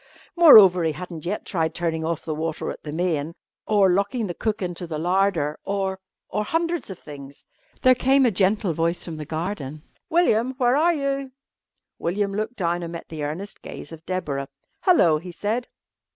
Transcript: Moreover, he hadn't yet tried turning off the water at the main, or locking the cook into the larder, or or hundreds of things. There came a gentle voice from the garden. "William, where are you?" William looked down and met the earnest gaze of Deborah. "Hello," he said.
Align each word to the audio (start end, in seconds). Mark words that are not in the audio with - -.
Moreover, 0.35 0.83
he 0.83 0.93
hadn't 0.93 1.27
yet 1.27 1.45
tried 1.45 1.75
turning 1.75 2.03
off 2.03 2.25
the 2.25 2.33
water 2.33 2.71
at 2.71 2.81
the 2.81 2.91
main, 2.91 3.35
or 3.67 3.87
locking 3.91 4.25
the 4.25 4.33
cook 4.33 4.59
into 4.59 4.87
the 4.87 4.97
larder, 4.97 5.59
or 5.63 5.99
or 6.27 6.43
hundreds 6.43 6.89
of 6.89 6.97
things. 6.97 7.45
There 7.83 7.93
came 7.93 8.25
a 8.25 8.31
gentle 8.31 8.73
voice 8.73 9.05
from 9.05 9.17
the 9.17 9.25
garden. 9.27 9.83
"William, 10.09 10.55
where 10.57 10.75
are 10.75 10.95
you?" 10.95 11.33
William 11.99 12.33
looked 12.33 12.55
down 12.55 12.81
and 12.81 12.93
met 12.93 13.09
the 13.09 13.23
earnest 13.23 13.61
gaze 13.61 13.91
of 13.91 14.03
Deborah. 14.07 14.47
"Hello," 14.81 15.19
he 15.19 15.31
said. 15.31 15.67